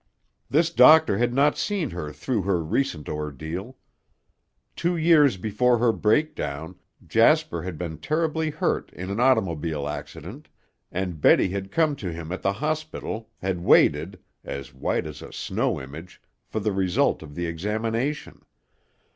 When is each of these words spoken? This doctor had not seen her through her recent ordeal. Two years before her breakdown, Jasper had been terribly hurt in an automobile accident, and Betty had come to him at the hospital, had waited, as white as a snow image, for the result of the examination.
This 0.49 0.71
doctor 0.71 1.19
had 1.19 1.31
not 1.31 1.59
seen 1.59 1.91
her 1.91 2.11
through 2.11 2.41
her 2.41 2.63
recent 2.63 3.07
ordeal. 3.07 3.77
Two 4.75 4.97
years 4.97 5.37
before 5.37 5.77
her 5.77 5.91
breakdown, 5.91 6.73
Jasper 7.05 7.61
had 7.61 7.77
been 7.77 7.99
terribly 7.99 8.49
hurt 8.49 8.91
in 8.93 9.11
an 9.11 9.19
automobile 9.19 9.87
accident, 9.87 10.47
and 10.91 11.21
Betty 11.21 11.49
had 11.49 11.71
come 11.71 11.95
to 11.97 12.11
him 12.11 12.31
at 12.31 12.41
the 12.41 12.53
hospital, 12.53 13.29
had 13.37 13.59
waited, 13.61 14.19
as 14.43 14.73
white 14.73 15.05
as 15.05 15.21
a 15.21 15.31
snow 15.31 15.79
image, 15.79 16.19
for 16.47 16.59
the 16.59 16.71
result 16.73 17.21
of 17.21 17.35
the 17.35 17.45
examination. 17.45 18.41